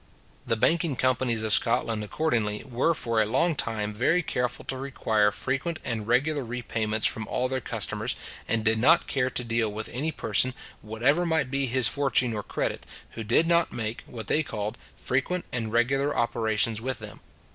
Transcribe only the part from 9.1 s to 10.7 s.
to deal with any person,